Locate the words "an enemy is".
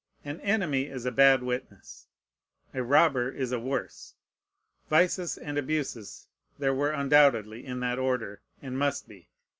0.25-1.05